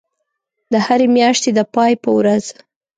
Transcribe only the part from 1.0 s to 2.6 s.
میاشتی د پای په ورځ